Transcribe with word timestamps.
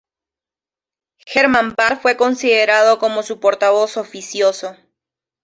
Hermann 1.27 1.75
Bahr 1.75 1.95
fue 2.01 2.17
considerado 2.17 2.97
como 2.97 3.21
su 3.21 3.39
portavoz 3.39 3.97
oficioso. 3.97 4.75